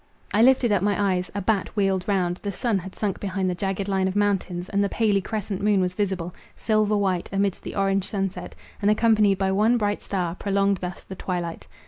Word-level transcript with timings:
I 0.33 0.41
lifted 0.41 0.71
up 0.71 0.81
my 0.81 1.13
eyes—a 1.13 1.43
bat 1.43 1.67
wheeled 1.75 2.07
round—the 2.07 2.51
sun 2.51 2.79
had 2.79 2.95
sunk 2.95 3.19
behind 3.19 3.47
the 3.47 3.53
jagged 3.53 3.87
line 3.87 4.07
of 4.07 4.15
mountains, 4.15 4.67
and 4.67 4.83
the 4.83 4.89
paly, 4.89 5.21
crescent 5.23 5.61
moon 5.61 5.79
was 5.79 5.93
visible, 5.93 6.33
silver 6.57 6.97
white, 6.97 7.29
amidst 7.31 7.61
the 7.61 7.75
orange 7.75 8.05
sunset, 8.05 8.55
and 8.81 8.89
accompanied 8.89 9.37
by 9.37 9.51
one 9.51 9.77
bright 9.77 10.01
star, 10.01 10.33
prolonged 10.33 10.77
thus 10.77 11.03
the 11.03 11.13
twilight. 11.15 11.67